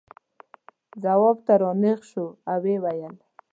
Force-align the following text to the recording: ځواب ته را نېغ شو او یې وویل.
ځواب 1.03 1.37
ته 1.45 1.53
را 1.61 1.71
نېغ 1.81 1.99
شو 2.11 2.25
او 2.51 2.61
یې 2.71 2.77
وویل. 2.83 3.15